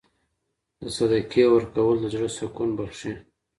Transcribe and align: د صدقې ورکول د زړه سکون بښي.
د 0.81 0.83
صدقې 0.97 1.43
ورکول 1.53 1.95
د 1.99 2.05
زړه 2.13 2.29
سکون 2.37 2.69
بښي. 2.77 3.13